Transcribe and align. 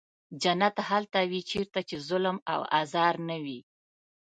جنت 0.41 0.75
هلته 0.89 1.19
وي 1.31 1.41
چېرته 1.51 1.79
چې 1.89 1.95
ظلم 2.07 2.37
او 2.53 2.61
آزار 2.81 3.13
نه 3.29 3.37
وي. 3.43 3.59